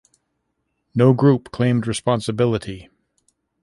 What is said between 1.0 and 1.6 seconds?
group